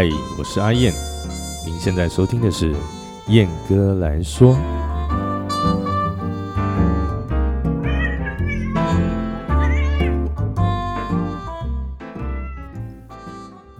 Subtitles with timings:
[0.00, 0.08] 嗨，
[0.38, 0.94] 我是阿燕，
[1.66, 2.72] 您现在收听的是
[3.26, 4.54] 燕哥来说。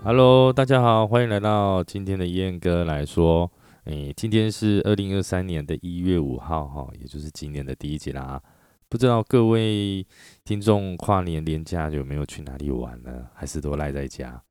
[0.02, 3.48] Hello，大家好，欢迎来到今天的燕哥来说。
[3.84, 8.42] 诶，今天是二零二三年的一月五号，哈，也就是今年的第一集啦。
[8.88, 10.04] 不知道各位
[10.44, 13.26] 听众跨年连假有没有去哪里玩呢？
[13.34, 14.42] 还是都赖在家？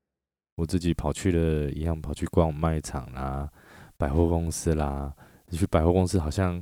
[0.58, 3.50] 我自己跑去了一样，跑去逛卖场啦、
[3.96, 5.14] 百货公司啦。
[5.50, 6.62] 你去百货公司好像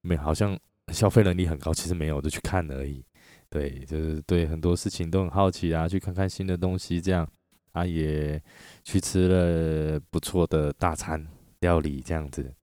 [0.00, 0.58] 没，好像
[0.88, 3.04] 消费能力很高，其实没有，就去看而已。
[3.48, 7.28] 对，就是对很多事情都很好奇啊，去看看新的东西这样。
[7.72, 8.40] 啊，也
[8.84, 11.24] 去吃了不错的大餐
[11.60, 12.54] 料理这样子，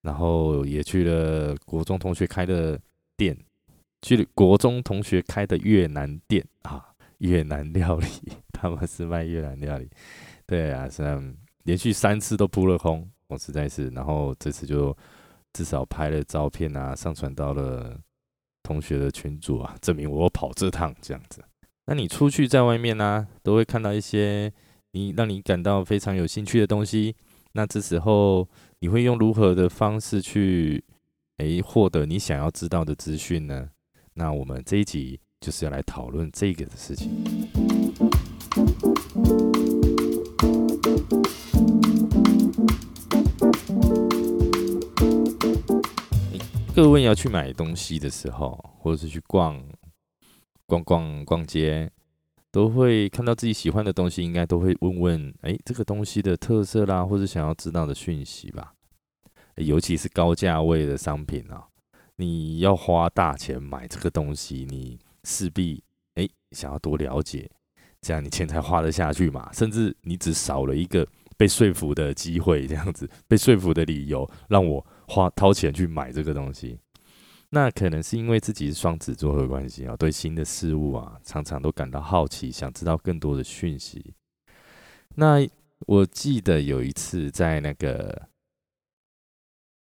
[0.00, 2.80] 然后也去了国中同学开的
[3.16, 3.36] 店。
[4.00, 8.06] 去国中同学开的越南店啊，越南料理，
[8.52, 9.88] 他们是卖越南料理，
[10.46, 11.02] 对啊，是
[11.64, 14.96] 连续三次都扑了空，我实在是，然后这次就
[15.52, 17.98] 至少拍了照片啊，上传到了
[18.62, 21.42] 同学的群组啊，证明我跑这趟这样子。
[21.86, 24.52] 那你出去在外面呢，都会看到一些
[24.92, 27.14] 你让你感到非常有兴趣的东西，
[27.52, 28.48] 那这时候
[28.80, 30.82] 你会用如何的方式去
[31.38, 33.70] 诶获得你想要知道的资讯呢？
[34.14, 37.10] 那我们这一集就是要来讨论这个的事情。
[46.74, 49.62] 各位要去买东西的时候，或者是去逛
[50.64, 51.90] 逛逛逛街，
[52.50, 58.72] 都会看到自己喜欢的东西，应该都会问问：哎，这个东西的特色啦，或者想要知道的讯息吧。
[59.56, 61.68] 尤其是高价位的商品啊。
[62.16, 65.82] 你要花大钱买这个东西，你势必
[66.14, 67.50] 哎想要多了解，
[68.00, 69.50] 这样你钱才花得下去嘛。
[69.54, 76.78] 甚至你只少了一个被说服的机会，这样子被说服的理由，让我花掏钱去买这个东西。
[77.50, 84.14] 那可能是因为自己是双子座的关系啊，对新的事物啊，常常都感到好奇，想知道更多的讯息。
[85.16, 85.46] 那
[85.86, 88.28] 我记得有一次在那个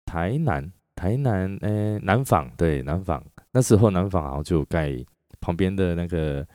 [0.05, 0.73] 台南。
[0.99, 4.99] 台南，诶，南纺对南纺，那时候南纺好像就盖
[5.41, 6.47] 旁边的那个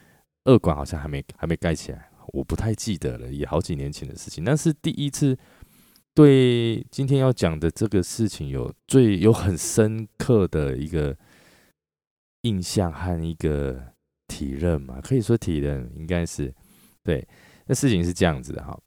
[0.45, 4.43] 二馆，好像还没还没盖起来，我不太记得了，也好几年前的事情。
[4.43, 5.37] 那是第一次
[6.13, 11.17] 对今天要讲的这个事情有最有很深刻的一个
[12.41, 13.93] 印象和一个
[14.27, 16.53] 体认嘛，可以说体认应该是
[17.03, 17.27] 对。
[17.65, 18.79] 那事情是这样子的哈，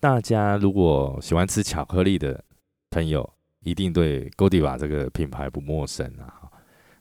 [0.00, 2.44] 大家如果喜欢吃巧克力的
[2.90, 3.34] 朋友。
[3.62, 6.48] 一定对 Godiva 这个品牌不陌生啊！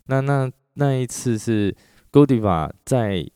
[0.07, 1.76] 那那那一次是
[2.12, 3.28] Godiva 在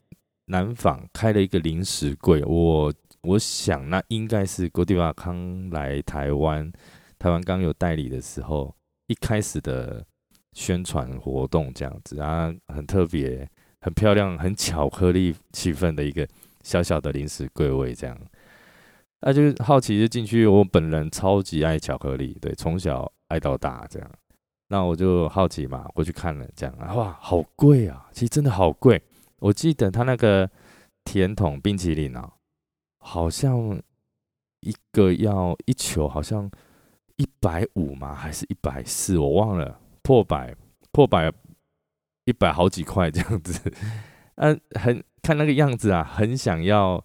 [0.45, 6.71] 南纺开了一个零食柜，我我想那应该是 Godiva 刚来台湾，
[7.17, 8.75] 台湾刚有代理的时候，
[9.07, 10.05] 一开始的
[10.53, 13.49] 宣传活动这样子啊，很特别、
[13.79, 16.27] 很漂亮、很巧克力气氛的一个
[16.61, 18.15] 小小的零食柜位这样。
[19.21, 24.11] 那就是好奇就进去，我本人超级爱巧克力，对，从小爱到大这样。
[24.71, 28.07] 那我就好奇嘛，过去看了，这样哇，好贵啊！
[28.13, 29.03] 其实真的好贵。
[29.39, 30.49] 我记得他那个
[31.03, 32.31] 甜筒冰淇淋啊，
[32.97, 33.77] 好像
[34.61, 36.49] 一个要一球，好像
[37.17, 40.55] 一百五嘛，还是一百四，我忘了，破百，
[40.93, 41.29] 破百，
[42.23, 43.59] 一百好几块这样子。
[44.35, 47.03] 嗯，很看那个样子啊，很想要。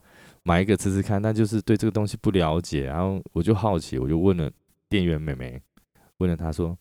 [0.48, 4.48] 买一个吃吃看，但就是对这个东西不了解，然后我就好奇，我就问了
[4.88, 5.60] 店员妹妹，
[6.18, 6.78] 问了她说：“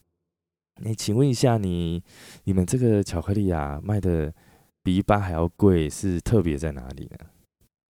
[0.81, 2.03] 你请问一下，你
[2.43, 4.33] 你们这个巧克力啊，卖的
[4.83, 7.25] 比一般还要贵，是特别在哪里呢？”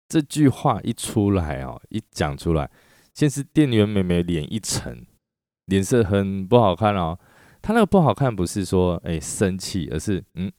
[0.07, 2.69] 这句话一出来哦，一讲出来，
[3.13, 5.05] 先是店员妹妹脸一沉，
[5.65, 7.17] 脸色很不好看哦。
[7.61, 10.51] 她那个不好看不是说哎生气，而是嗯，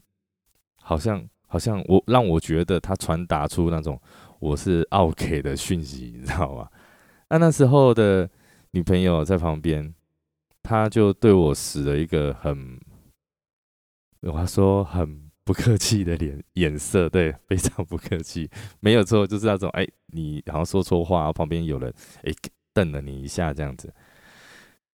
[0.83, 4.01] 好像好像我让我觉得她传达出那种。
[4.39, 6.69] 我是 OK 的讯息，你知道吗？
[7.31, 8.29] 那那时候的
[8.73, 9.95] 女朋友在旁边，
[10.67, 12.79] 他就对我使了一个很，
[14.23, 22.33] 我说很不客气的脸眼色，对，非常不客气， 没有错，就是那种，哎，你好像说错话，旁边有人，哎，
[22.75, 23.95] 瞪了你一下这样子。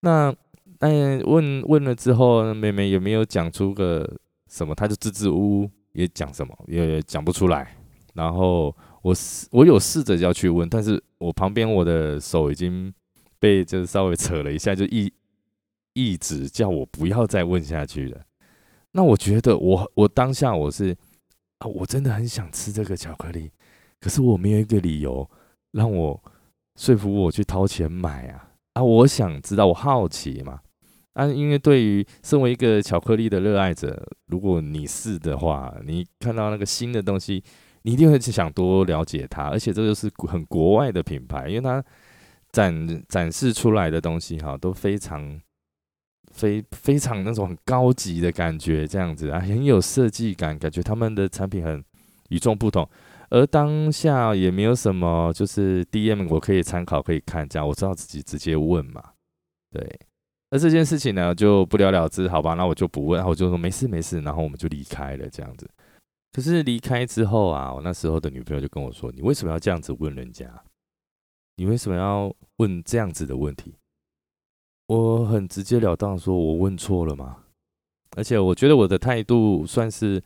[0.01, 0.35] 那
[0.81, 4.75] 那问问了之后，妹妹有没有讲出个什么？
[4.75, 7.75] 她就支支吾吾，也讲什么也讲不出来，
[8.15, 8.77] 然后。
[9.03, 12.95] 我试，我有试着要去问，但是我旁边我的手已经
[13.41, 15.13] 被就是稍微扯了一下，就一
[15.95, 18.21] 一直叫我不要再问下去了。
[18.93, 20.97] 那我觉得我我当下我是
[21.59, 23.51] 啊，我真的很想吃这个巧克力，
[24.01, 25.29] 可是我没有一个理由
[25.71, 26.23] 让我
[26.79, 28.49] 说服我去掏钱买啊？
[28.75, 30.61] 啊，我想知道，我好奇嘛。
[31.15, 37.45] 啊，因为对于身为一个巧克力的热爱者，如果你是的话，你看到那个新的东西，
[37.83, 39.43] 你一定会想多了解它。
[39.45, 41.85] 而且这个是很国外的品牌，因为它
[42.51, 45.39] 展展示出来的东西哈都非常
[46.33, 51.83] 非非常那种很高级的感觉，这样子啊，很有设计感，感觉他们的产品很
[52.31, 52.89] 与众不同。
[53.31, 59.03] 而当下也没有什么，就是 DM 我可以参考可以看，这样我知道自己直接问嘛，
[59.71, 60.01] 对。
[60.51, 62.53] 那这件事情呢，就不了了之，好吧？
[62.53, 65.67] 那我就不问，然后我就说没事没事，然后我们就离开了这样子。
[66.31, 70.47] 可是离开之后啊，我那时候的女朋友就跟我说：“你为什么要这样子问人家？
[71.57, 73.75] 你为什么要问这样子的问题？”
[74.93, 77.45] 我很直截了当说：“我问错了吗？”
[78.15, 80.23] 而且我觉得我的态度算是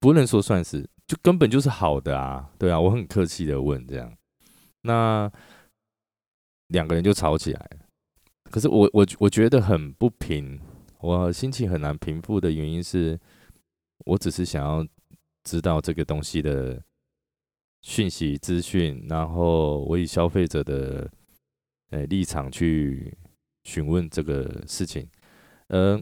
[0.00, 4.12] 不能说算是，就根本就是好的啊，对啊，我很客气的问这样，
[4.82, 5.30] 那
[6.68, 7.70] 两个人就吵起来。
[8.50, 10.58] 可是我我我觉得很不平，
[10.98, 13.16] 我心情很难平复的原因是，
[14.06, 14.84] 我只是想要
[15.44, 16.82] 知道这个东西的
[17.82, 21.08] 讯息资讯，然后我以消费者的
[21.90, 23.16] 呃立场去
[23.68, 25.06] 询问这个事情，
[25.66, 26.00] 呃，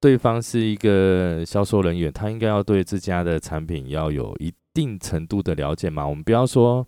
[0.00, 6.84] 对方是一个销售人员，他应该要对自家的产品要有一定程度的了解嘛，我们不要说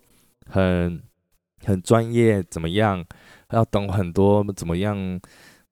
[0.47, 1.01] 很
[1.63, 3.05] 很专业怎么样。
[3.53, 5.19] 要懂很多，怎么样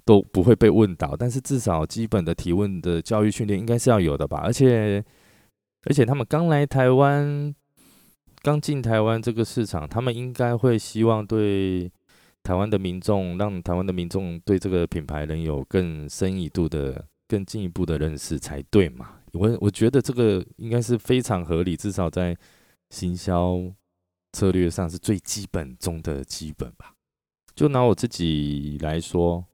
[0.03, 4.41] 都不会被问到，但是至少基本的提问的教育训练应该是要有的吧。
[4.43, 5.01] 而且，
[5.85, 7.55] 而且他们刚来台湾，
[8.41, 11.89] 刚进台湾这个市场，他们应该会希望对
[12.43, 19.15] 台湾的民众，让台湾的民众对这个品牌能有更深一度的、更进一步的认识才对嘛。
[19.33, 22.35] 我我觉得这个应该是非常合理，至少在
[22.89, 23.61] 行销
[24.33, 26.93] 策略上是最基本中的基本吧。
[27.53, 29.45] 就拿我自己来说，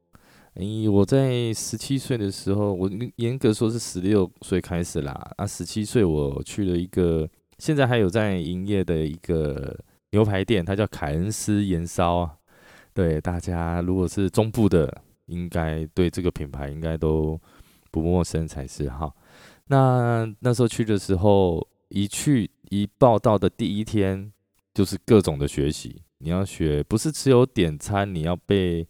[0.55, 5.11] 咦，我在十七岁的时候，我严格说是十六岁开始啦。
[5.35, 7.27] 啊，十七岁我去了一个
[7.57, 9.77] 现在还有在营业的一个
[10.11, 12.37] 牛排店，它叫凯恩斯盐烧啊。
[12.95, 17.39] 对大家如果是中部的，应该对这个品牌应该都
[17.91, 19.13] 不陌生才是哈。
[19.67, 24.31] 那那时候去的时候，一去一报道的第一天，
[24.73, 26.01] 就是各种的学习。
[26.19, 28.87] 你要学，不是只有点餐，你要背，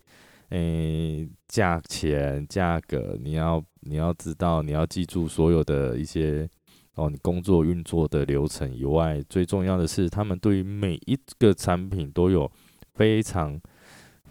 [0.49, 6.47] 诶，价钱、价格，你要你要知道，你要记住所有的一些
[6.93, 12.49] 哦，你工作运作的流程以外，最重要的是，他们对于每一个产品都有
[12.93, 13.59] 非常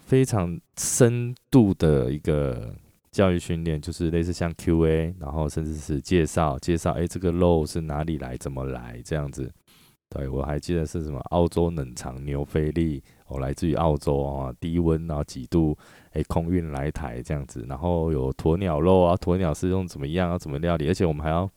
[0.05, 2.73] 非常深度的一个
[3.11, 9.51] 教育训练，就是类似像 Q&A，然后甚至是介绍介绍，诶，这个肉是哪里来，怎么来这样子。
[10.07, 15.75] 对，我还记得是什么澳洲冷藏牛菲力，哦，来自于澳洲啊，低温然后几度，
[16.11, 21.49] 哎，空运来台这样子，然后有鸵鸟肉啊，鸵鸟是用怎么样，要怎么料理，而且我们还要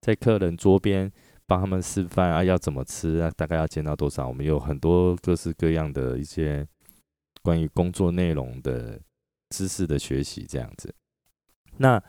[0.00, 1.10] 在客人桌边
[1.46, 6.64] 帮他们示范啊，要怎么吃啊，大概要煎到多少，我们有很多各式各样的一些
[7.42, 9.00] 关于工作内容的
[9.50, 10.94] 知识的学习这样子。
[11.78, 12.02] 那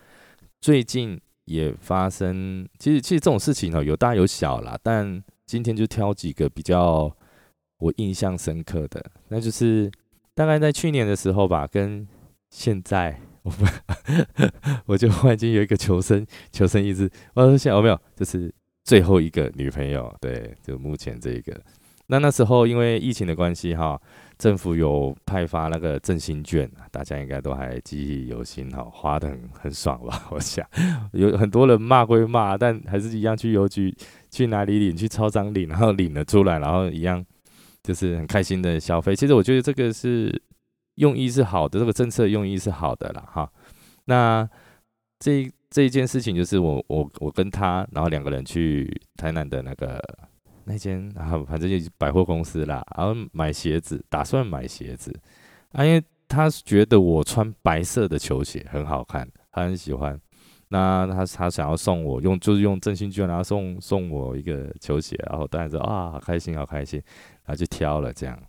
[0.59, 7.15] 最近也发生，其实其实这种事情呢，有大有小啦，但今天就挑几个比较
[7.79, 9.91] 我印象深刻的，那就是
[10.33, 12.07] 大概在去年的时候吧，跟
[12.49, 13.51] 现在我
[14.85, 17.99] 我就忽然间有一个求生求生意志，我说现在有没有？
[18.15, 21.59] 就是最后一个女朋友，对，就目前这个。
[22.07, 23.99] 那那时候因为疫情的关系哈，
[24.41, 30.23] 政府有派发那个振兴券大家应该都还记忆犹新哈，花的很很爽吧？
[30.33, 30.67] 我想
[31.13, 33.95] 有很多人骂归骂，但还是一样去邮局。
[34.31, 34.97] 去哪里领？
[34.97, 37.23] 去超商领，然后领了出来，然后一样
[37.83, 39.15] 就是很开心的消费。
[39.15, 40.41] 其实我觉得这个是
[40.95, 43.51] 用意是好的，这个政策用意是好的啦，哈。
[44.05, 44.49] 那
[45.19, 50.01] 这这一件事情就是我我我跟他，然后两个人去台南的那个
[50.71, 55.13] 那间，然后反正就是百货公司啦，然后买鞋子，打算买鞋子
[55.73, 60.19] 啊，因为他觉得我穿白色的球鞋很好看，他很喜欢。
[60.69, 67.01] 那他他想要送我用，就是用振兴券，然后送送我一个球鞋，然后当然说啊，好开心，好开心，
[67.43, 68.41] 然后就挑了这样。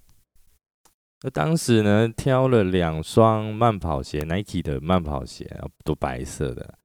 [1.22, 5.50] 那当时呢，挑了两双慢跑鞋，Nike 的慢跑鞋，
[5.84, 6.78] 都白色的。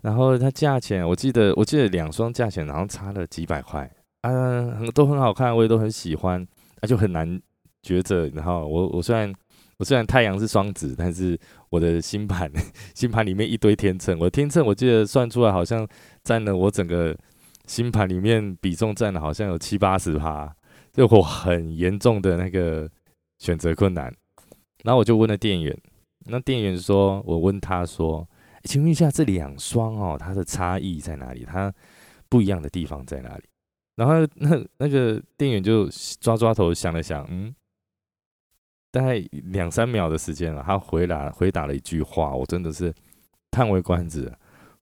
[0.00, 3.88] 然后它价钱，我记得我记得两双价钱好像差了几百块，
[4.22, 6.44] 啊，都很好看，我也都很喜欢，
[6.80, 7.40] 那就很难
[7.82, 8.26] 抉择。
[8.34, 9.32] 然后我我虽然。
[9.78, 11.36] 我虽然太阳是双子，但是
[11.68, 12.48] 我的星盘
[12.94, 15.88] 星盘里面一堆天秤，我的天秤我记得算出来好像
[16.22, 17.16] 占了我整个
[17.66, 20.54] 星盘里面比重占了好像有七八十趴，
[20.92, 22.88] 就我很严重的那个
[23.40, 24.14] 选择困难。
[24.84, 25.76] 然后我就问了店员，
[26.26, 28.28] 那店员说，我问他说，
[28.62, 31.44] 请问一下这两双哦，它的差异在哪里？
[31.44, 31.74] 它
[32.28, 33.42] 不一样的地方在哪里？
[33.96, 35.88] 然后那 那个店员就
[36.20, 37.54] 抓抓头想了想，嗯，
[38.90, 42.92] 大概两三秒的时间了，他回答回答了一句话，我真的是
[43.50, 44.32] 叹为观止。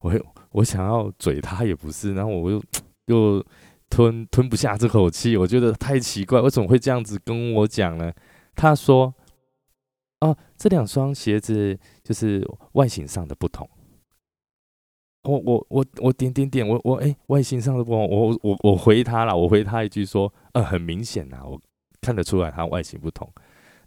[0.00, 0.12] 我
[0.52, 2.62] 我想要嘴他也不是，然后我又
[3.06, 3.44] 又
[3.90, 8.12] 吞吞不下这口气，我觉得太奇怪，为什么会这样子跟我讲呢？
[8.54, 9.14] 他说
[10.20, 13.68] ：“哦，这两双鞋子就是外形上的不同。”
[15.22, 21.60] 我我我我点点点，我我哎，外形上的不同，我我我回他了，我回他一句说：“呃，很明显呐，我
[22.00, 23.30] 看得出来他外形不同。”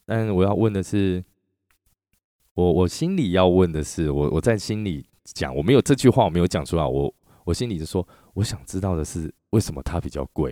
[0.05, 1.23] 但我要问的是，
[2.53, 5.05] 我我心里要问的是，我我在心里。
[5.25, 6.85] 讲我没有这句话，我没有讲出来。
[6.85, 10.51] 我我心里就说，我想知道的是为什么它比较贵。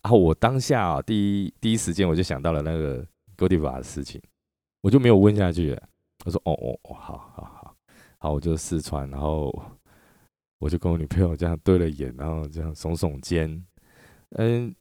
[0.00, 3.04] 然后我当下，第一第一时间我就想到了那个
[3.36, 4.22] Godiva 的事情，
[4.80, 5.76] 我就没有问下去。
[6.24, 7.76] 我说哦哦哦，好好好，
[8.18, 9.52] 好，我就试穿，然后
[10.62, 13.64] 我就跟我女朋友这样对了眼，然后这样耸耸肩。
[14.36, 14.72] 嗯，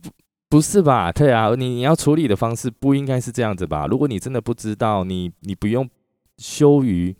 [0.00, 0.10] 不
[0.48, 1.10] 不是吧？
[1.10, 3.88] 对啊，你你要处理的方式不应该是这样子吧？
[3.88, 5.90] 如果你真的不知道，你你不用
[6.38, 7.14] 羞于。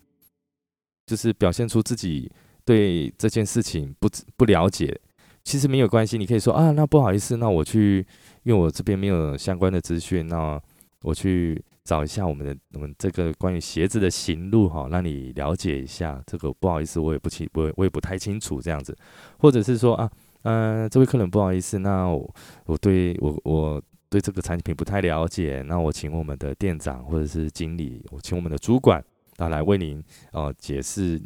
[1.05, 2.31] 就是表现出自己
[2.65, 4.99] 对这件事情不不了解，
[5.43, 6.17] 其实没有关系。
[6.17, 8.07] 你可以说啊，那不好意思，那我去，
[8.45, 10.59] 因为我这边没有相关的资讯，那
[11.03, 16.23] 我去找一下我们的我们这个关于鞋子的行路哈，让你了解一下。
[16.27, 18.97] 这个不好意思，我也不清，我我也不太清楚这样子。
[19.39, 20.11] 或者是说啊，
[20.43, 29.03] 嗯，这位客人不好意思，那我对我我对这个产品不太了解，那我请我们的店长或者是经理，我请我们的主管。
[29.39, 30.01] 啊，来为您
[30.33, 31.21] 呃解释，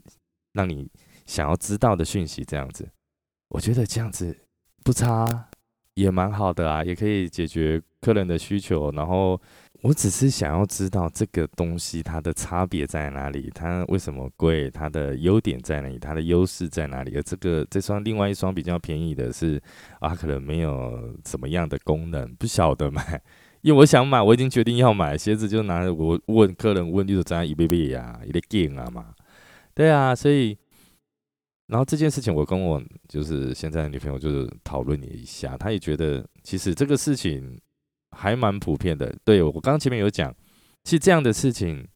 [0.53, 0.89] 让你
[1.27, 2.89] 想要知道的讯息，这样子，
[3.49, 4.35] 我觉得这样子
[4.85, 5.49] 不差，
[5.95, 8.93] 也蛮好的啊，也可以解决客人的需求。
[8.93, 9.39] 然后
[9.87, 17.15] 我只是想要知道这个东西它的差别在哪里，它为什么贵，它的优点在哪里，它的优势在哪里？
[17.15, 19.63] 而这个这双另外一双比较便宜的是
[20.01, 23.23] 啊，可能没有什么样的功能，不晓得买。
[23.61, 29.15] 因为我想买，我已经决定要买鞋子，就拿我问客人问，就是这样一杯杯呀，一个劲啊嘛，
[29.73, 30.59] 对啊，所以，
[31.69, 37.57] 然后这件事情我跟我就是现在的女朋友就是讨论了一下，她也觉得其实这个事情
[38.17, 39.15] 还蛮普遍的。
[39.25, 40.35] 对我刚刚前面有讲，
[40.85, 41.87] 其实这样的事情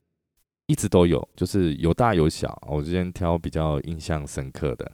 [0.67, 2.61] 一直都有，就是有大有小。
[2.67, 4.91] 我今天挑比较印象深刻的，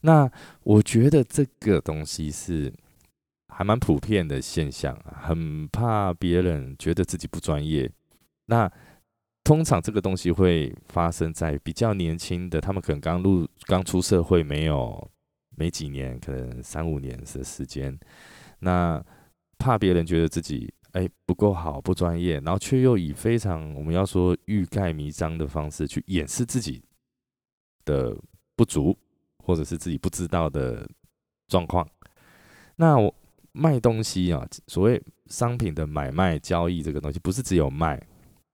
[0.00, 0.30] 那
[0.64, 2.72] 我觉得这个东西是。
[3.48, 7.90] 还蛮普遍的现象，很怕别人觉得自己不专业。
[8.44, 8.70] 那
[9.44, 15.10] 通常这个东西会发生在比较年轻的，他们可能刚入、刚出社会没有
[15.56, 17.98] 没几年，可能三五年的时间。
[18.58, 19.02] 那
[19.58, 26.82] 怕别人觉得自己哎不够好、不专业，然后却又以非常我们要说欲盖弥彰的方式去掩饰自己
[27.84, 28.16] 的
[28.54, 28.96] 不足，
[29.38, 30.88] 或者是自己不知道的
[31.48, 31.88] 状况。
[32.76, 33.14] 那我。
[33.58, 37.98] 卖东西啊，所谓商品的买卖交易这个东西，不是只有卖。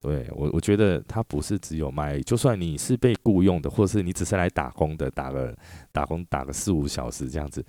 [0.00, 2.20] 对我，我觉得它不是只有卖。
[2.20, 5.58] 就算你是被雇佣的，或是你只是来打工的，打个
[5.90, 7.66] 打工打个四五小时这样子，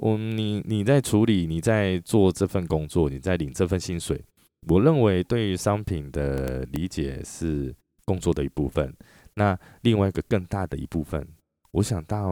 [0.00, 4.22] 我你你在处理，你在做这份工作，你在领这份薪水。
[4.66, 7.74] 我认为对于商品的理解是
[8.06, 8.94] 工作的一部分。
[9.34, 11.26] 那另外一个更大的一部分，
[11.72, 12.22] 我想大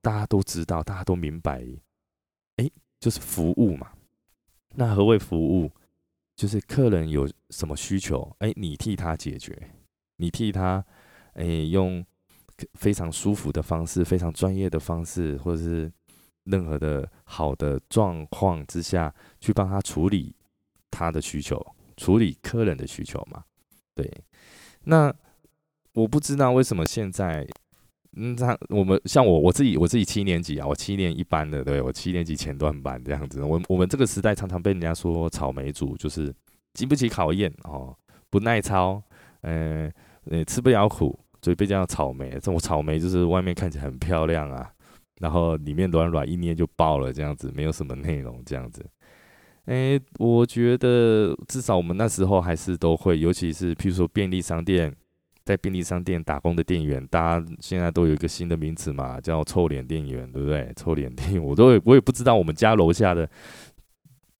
[0.00, 1.64] 大家都知道，大家都明白，
[2.58, 3.90] 哎，就是服务嘛。
[4.76, 5.70] 那何谓服务？
[6.36, 9.70] 就是客人有什么需求，哎，你替他解决，
[10.18, 10.84] 你替他，
[11.32, 12.04] 哎，用
[12.74, 15.90] 非常舒服的方式，非常专业的方式，或者是
[16.46, 20.34] 任何的好的状况之下去帮他处理
[20.90, 21.64] 他的需求，
[21.96, 23.44] 处理客人的需求嘛？
[23.94, 24.10] 对。
[24.84, 25.14] 那
[25.92, 27.46] 我不知道为什么现在。
[28.18, 33.42] 嗯，他我们像我我自己我自己七年级啊，我七年一班的，对我七年级前段班这样子。
[33.42, 36.34] 我我们这个时代常常被人家说草莓族，就是
[36.72, 37.94] 经不起考验哦，
[38.30, 39.02] 不耐操，
[39.42, 39.92] 呃
[40.30, 42.30] 呃吃不了苦，所以被叫草莓。
[42.30, 44.72] 这种草莓就是外面看起来很漂亮啊，
[45.20, 48.84] 然后里面软软一捏就爆了这样子，没有什么内容这样子。
[49.66, 54.94] 哎，我觉得至少我们那时候还是都会，尤其是譬如说便利商店。
[55.46, 60.72] 在便利商店打工的店员，大家现在都有一个新的名词嘛，叫臭脸店员，对不对？
[60.74, 63.30] 臭脸店员，我都我也不知道我们家楼下的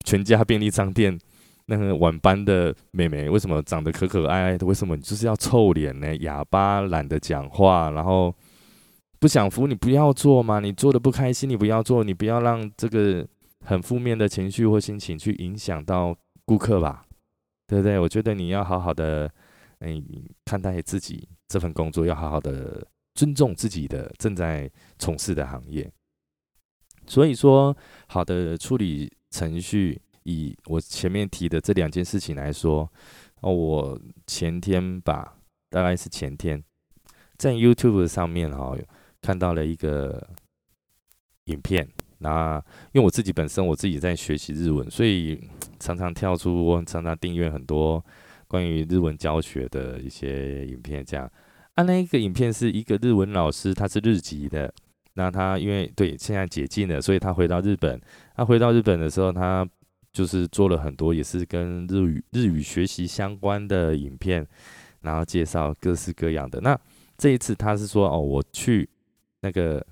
[0.03, 1.17] 全家便利商店
[1.67, 6.13] 那个晚班的妹妹为什么长得可可爱爱的，为什么你就是要臭脸呢？
[6.17, 8.35] 哑巴，懒得讲话，然后
[9.19, 13.27] 不想服，你不要做嘛，你做的不开心，你不要做，你不要让这个
[13.65, 17.03] 很负面的情绪或心情去影响到顾客吧。
[17.69, 17.99] 对不对？
[17.99, 19.29] 我觉得你要好好的，
[19.79, 20.01] 嗯，
[20.45, 25.91] 看待自己这份工作，要好好的尊重自己的正在从事的行业。
[27.05, 27.75] 所以说，
[28.07, 32.89] 好的处理程序，以我前面提的这两件事情来说，
[33.41, 35.35] 哦，我前天吧，
[35.69, 36.63] 大概是前天，
[37.37, 38.77] 在 YouTube 上面哈，
[39.27, 40.25] 看到了一个
[41.47, 41.85] 影片。
[42.19, 42.55] 那
[42.93, 45.37] 因为我自己本身我自己在学习日文，所以
[45.79, 48.01] 常常跳出，我常常订阅很多
[48.47, 51.03] 关于日文教学的一些影片。
[51.03, 51.29] 这样
[51.73, 54.73] 啊，那一个影片是一个日文老师，他是日籍的。
[55.15, 57.99] 那他因为对现在解禁了，所以他回到日本。
[58.33, 59.67] 他回到日本的时候，他
[60.13, 64.47] 就是做了很多也是跟日语日语学习相关的影片，
[65.01, 66.61] 然后介绍各式各样的。
[66.61, 66.79] 那
[67.17, 68.87] 这一次他是说哦，我去
[69.47, 69.85] 那个。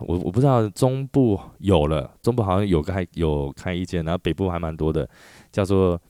[0.00, 5.06] 我我不知道中部有了，中部好像有开有开一间，然后北部还蛮多的，
[5.50, 6.00] 叫做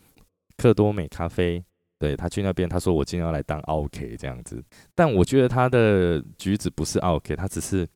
[0.56, 1.60] 克多美咖啡。
[1.98, 4.62] 对他去那边，他说我今天要来当 OK 这样子，
[4.94, 7.88] 但我觉得他的举止不是 OK，他只是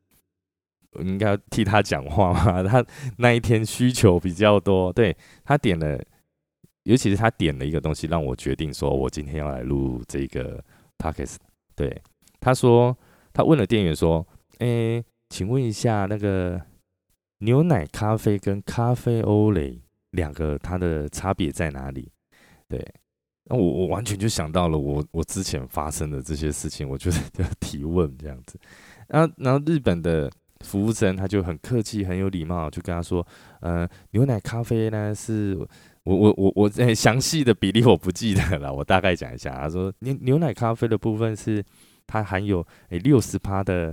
[0.98, 2.64] 应该替他讲话嘛。
[2.64, 2.84] 他
[3.18, 6.02] 那一天需求比较多，对他点了，
[6.82, 10.60] 尤其是他点了一个东西，让我决定说我今天要来录这个
[10.98, 11.36] Pockets。
[11.76, 12.02] 对，
[12.40, 12.96] 他说
[13.32, 14.26] 他问了店员说，
[14.58, 15.04] 诶。
[15.28, 16.62] 请问一下，那个
[17.38, 19.82] 牛奶咖啡跟咖啡欧蕾
[20.12, 22.08] 两个它的差别在哪里？
[22.68, 22.80] 对，
[23.50, 28.56] 那我我完全就想到了我我之前发生的这些事情，我就就提问这样子。
[29.08, 33.26] 然后然后日本的服务生他就很客气很有礼貌，就跟他说，
[33.58, 35.58] 呃，牛奶咖啡呢是，
[36.04, 39.56] 我我我我在详细的比例我不记得了，我大概讲一下。
[39.56, 41.64] 他说牛牛奶咖啡的部分是
[42.06, 43.92] 它含有诶六十趴的。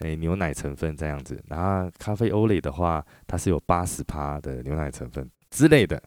[0.00, 6.02] 诶，牛奶成分这样子，然后咖啡欧蕾的话，它是有八十趴的牛奶成分之类的。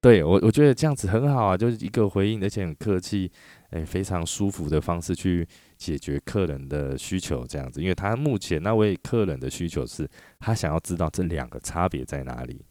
[0.00, 3.30] 对我，我觉得这样子很好啊，就是一个回应，而且很客气，
[3.72, 7.82] 诶，非常舒服的方式去解决客人的需求，这样子。
[7.82, 12.64] 因为他目前那位客人的需求是，他想要知道这两个差别在哪里。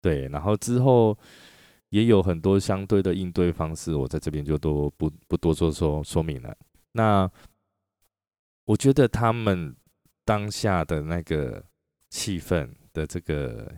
[0.00, 1.14] 对，然后之后
[1.90, 6.56] 也有很多相对的应对方式，我在这边就都不不多做说说明了。
[6.92, 7.30] 那。
[8.66, 9.74] 我觉得他们
[10.24, 11.64] 当下的那个
[12.10, 13.72] 气氛的这个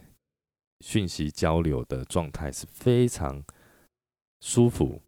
[0.81, 3.45] 讯息交流的状态是非常
[4.41, 5.01] 舒服，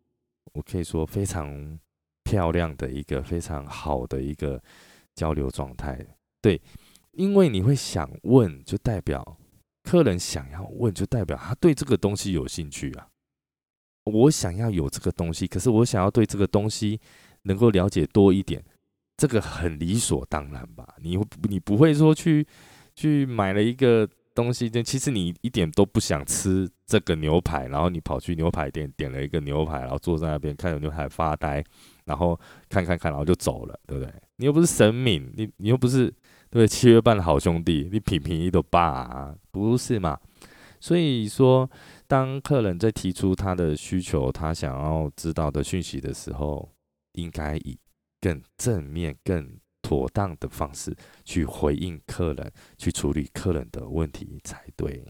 [0.52, 1.78] 我可以说非常
[2.24, 4.62] 漂亮的一个非常好的一个
[5.14, 5.98] 交流状态。
[6.42, 6.60] 对，
[7.12, 9.38] 因为你会想问，就代表
[9.82, 13.08] 客人想要问，就代表他对这个东西有兴趣啊。
[14.04, 17.00] 我想要有这个东西，可是我想要对这个东西
[17.42, 18.62] 能够了解多一点。
[19.20, 20.94] 这个很理所当然吧？
[21.02, 22.46] 你你不会说去
[22.96, 31.62] 去买了一个东西，但其实你一点都不想吃这个牛排，然后你跑去牛排店点了一个牛排，然后坐在那边看着牛排发呆，
[32.06, 34.10] 然后看看看，然后就走了，对不对？
[34.36, 36.10] 你又不是神明，你你又不是
[36.48, 40.18] 对七月半的好兄弟，你品品一都罢，不是嘛？
[40.80, 41.70] 所以说，
[42.06, 46.72] 当客人在提出他的需求，他想要知道的讯息的时候，
[47.12, 47.78] 应该以。
[48.20, 55.02] 更正面、更妥当的方式去回应客人，去处理客人的问题才对。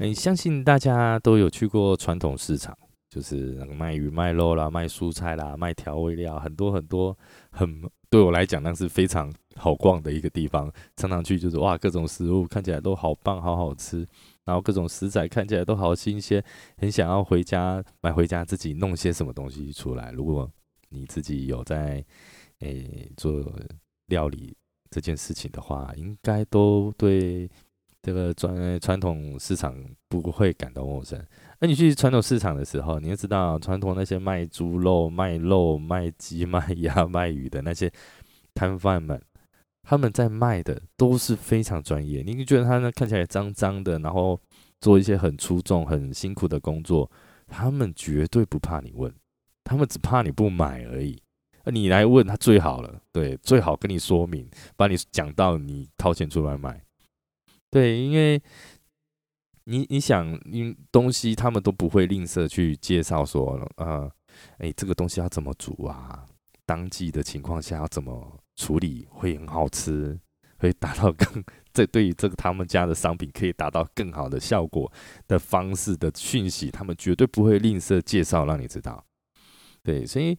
[0.00, 2.78] 嗯，相信大家都有去过传统市场，
[3.10, 7.16] 就是那个卖鱼、卖肉啦、卖蔬菜啦、卖调味料，很多很多，
[7.50, 9.32] 很对我来讲那是非常。
[9.60, 14.06] 好逛的一个地方，常常去就是哇，各种食物看起来都好棒，好好吃，
[14.44, 16.40] 然后各种食材看起来都好新鲜，
[16.76, 20.12] 很想要回家买回家自己弄些什么东西出来。
[20.12, 20.48] 如果
[20.90, 22.04] 你自己有在
[22.60, 23.44] 诶做
[24.06, 24.56] 料理
[24.90, 27.50] 这件事情的话，应该都对
[28.00, 29.76] 这个传传统市场
[30.08, 31.20] 不会感到陌生。
[31.60, 37.90] 那你去传统市场的时候，你就知道传统那些卖猪肉、卖肉、卖鸡、卖鸭、 卖鱼的那些
[38.54, 39.20] 摊贩们。
[39.82, 44.38] 他们在卖的都是非常专业，你就觉得他呢看起来脏脏的，然后
[44.82, 47.10] 做一些很出众、很辛苦的工作，
[47.46, 49.10] 他们绝对不怕你问，
[49.64, 51.18] 他们只怕你不买而已。
[51.64, 56.78] 你来问他最好了，对，最好跟你说明，把你讲到你掏钱出来买。
[57.70, 58.38] 对，因为
[59.68, 64.10] 你你想，因东西他们都不会吝啬去介绍说，呃，
[64.58, 66.24] 哎，这个东西要怎么煮啊？
[66.64, 68.40] 当季的情况下要怎么？
[68.56, 70.18] 处理会很好吃，
[70.58, 74.92] 会达到更这对于这个他们家的商品可以达到更好的效果
[75.28, 79.04] 的方式的讯息，他们绝对不会吝啬介绍让你知道。
[79.84, 80.36] 对，所以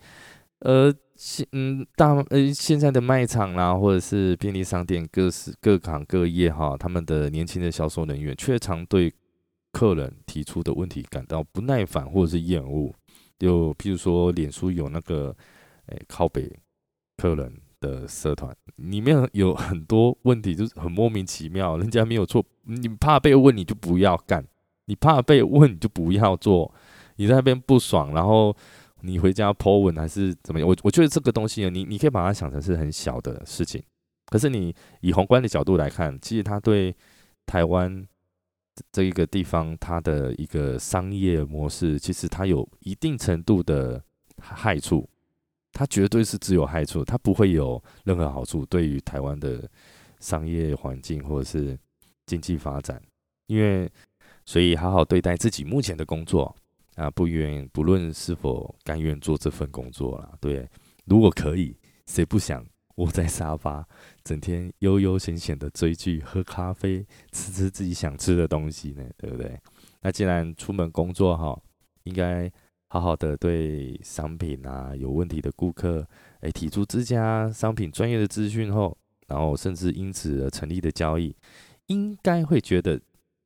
[0.60, 9.14] 呃，现嗯大呃现在的卖场啦，或者是便利商店，各式各行各业哈，他们的年轻的销售人员，却常对
[9.74, 12.94] 客人提出的问题感到不耐烦或者是厌恶。
[13.38, 15.36] 就譬如说，脸书有那个
[15.88, 16.50] 诶靠北
[17.18, 24.42] 客人的社团，里面有很多问题，就是很莫名其妙，人家没有错，你怕被问，你就不要干；
[24.86, 26.74] 你怕被问，你就不要做。
[27.18, 28.56] 你在那边不爽，然后。
[29.02, 30.68] 你回家 po 文还是怎么样？
[30.68, 33.82] 我我觉得这个东西呢，你你可以把它想成是很小的事情，
[34.26, 36.96] 可是你以宏观的角度来看，其实它对
[37.46, 38.06] 台湾
[38.92, 44.04] 这一个地方它的一个商业模式，其实它有一定程度的
[44.40, 45.10] 害处，
[45.72, 48.66] 它绝对是只有害处，它不会有任何好处。
[48.66, 49.70] 对于台湾的
[50.20, 51.78] 商业环境或者是
[52.26, 53.02] 经济发展，
[53.48, 53.90] 因为
[54.46, 56.56] 所以好好对待自己目前的工作。
[57.00, 60.70] 啊，不愿不论是否甘愿做这份工作啦，对，
[61.06, 61.74] 如果可以，
[62.08, 63.88] 谁不想窝在沙发，
[64.26, 69.10] 整天悠悠闲闲的追剧、喝咖啡、吃吃自己想吃的东西呢？
[69.18, 69.58] 对不对？
[70.02, 71.58] 那既然出门工作哈，
[72.04, 72.52] 应该
[72.90, 76.06] 好好的对商品啊有问题的顾客，
[76.42, 81.34] 哎，提出自家商品专业的资讯后，然后甚至因此而成立的交易，
[81.86, 83.00] 应该会觉得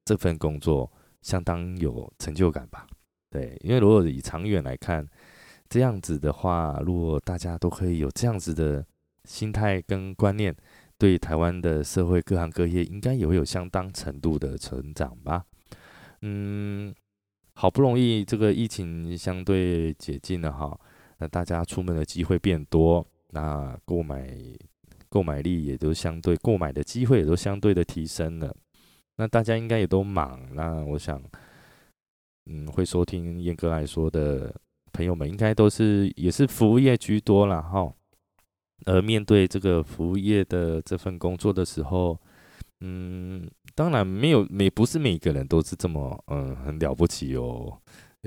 [0.06, 2.88] 这份工作相当有成就感吧。
[3.34, 5.04] 对，因为如果以长远来看，
[5.68, 8.86] 这样子的话，如果大家都可以有这样子的
[9.24, 10.56] 心态跟观念，
[11.00, 15.44] 对台湾的社会各行各业应该也会有相当程度的成长吧。
[16.22, 16.94] 嗯，
[17.56, 20.80] 好不容易这个疫情相对解禁了哈，
[21.18, 24.32] 那大家出门的机会变多，那购买
[25.10, 28.56] 购买力也都相对购买的机会也都相对的提升了，
[29.16, 31.20] 那大家应该也都忙，那我想。
[32.46, 34.54] 嗯，会收听燕哥来说的
[34.92, 37.94] 朋友们，应该都是也是服务业居多了哈。
[38.86, 42.20] 而面对这个服务业的这份工作的时候，
[42.82, 47.80] 嗯，当然没有每不是每个人都是这么嗯很了不起哦。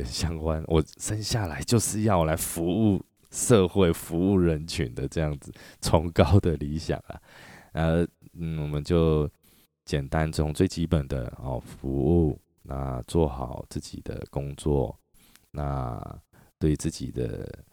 [0.04, 7.20] 相关，我生下来就是要来服务社会、服务人群的这样子崇高的理想啊。
[7.72, 8.06] 呃，
[8.38, 9.26] 嗯，我们就
[9.86, 12.38] 简单从最基本的哦服务。
[12.68, 14.98] 那做好自己的工作，
[15.52, 16.20] 那
[16.58, 17.64] 对自己的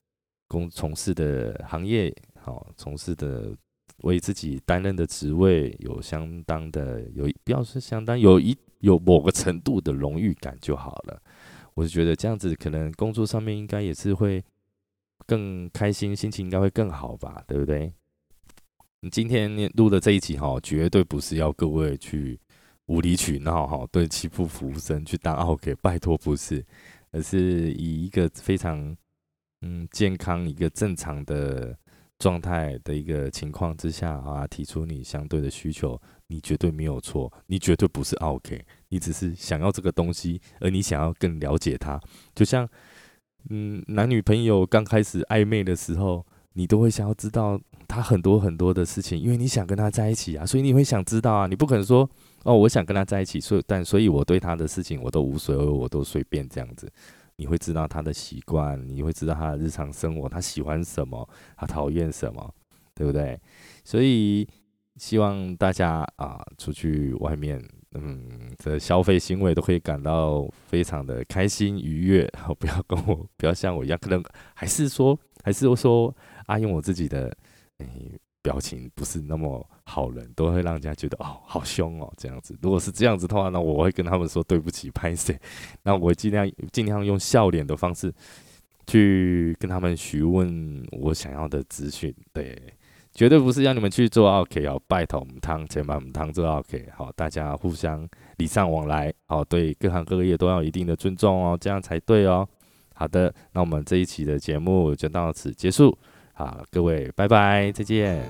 [0.48, 3.58] 工从事的行业，好从事的
[4.04, 11.20] 为自己担任的职位有相当的有不要是相当有一有某个程度的荣誉感就好了。
[11.74, 14.44] 我就觉得这样子可能工作上面应该也是会
[15.26, 17.92] 更开心，心情应该会更好吧，对不对？
[19.00, 22.40] 你今天录的这一集哈，绝对不是要各位去。
[22.88, 26.66] 无理取闹哈，对欺负服务生去当 OK，拜托不是，
[27.12, 28.96] 而是以一个非常
[29.62, 31.78] 嗯健康、一个正常的
[32.20, 42.00] 状态的一个情况之下啊，提出你相对的需求，你绝对没有错，你绝对不是 OK，你只是想要这个东西，而你想要更了解他，
[42.36, 42.68] 就像
[43.50, 47.60] 嗯男女朋友刚开始暧昧的时候，你都会想要知道
[47.94, 52.10] 他很多很多的事情，因为你想跟他在一起啊，所以你会想知道啊，你不可能说。
[52.46, 56.92] 哦，我想跟他在一起，所以但所以我对他的事情我都无所谓，我都随便这样子。
[57.38, 61.26] 你会知道他的习惯，你会知道他的日常生活，他喜欢什么，
[61.56, 62.54] 他讨厌什么，
[62.94, 63.40] 对不对？
[63.86, 64.46] 所以
[64.98, 72.30] 希望大家啊，出去外面，嗯，的消费行为都可以感到非常的开心愉悦。
[72.60, 74.22] 不要跟我，不要像我一样，可能
[74.54, 76.14] 还是说，还是说
[76.46, 77.34] 啊，用我自己的，
[78.42, 82.58] 表情不是那么好人，都会让人家觉得哦，好凶哦，这样子。
[82.62, 85.40] 如果是这样子的话，那我会跟他们说对不起，拍谁？
[85.84, 88.14] 那我尽量尽量用笑脸的方式
[88.86, 92.14] 去跟他们询问我想要的资讯。
[92.34, 92.62] 对，
[93.14, 96.90] 绝对不是让你们去做 OK 哦，拜托我们汤，钱把我们汤做 OK。
[96.98, 98.06] 好，大家互相
[98.38, 102.46] 礼尚往来，好，对各行各业都要一定的尊重哦，这样才对哦。
[102.94, 105.98] 好的，那我们这一期的节目就到此结束。
[106.34, 108.24] 好，各位，拜拜，再见。